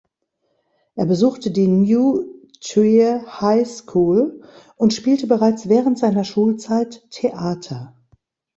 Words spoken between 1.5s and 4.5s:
die New Trier High School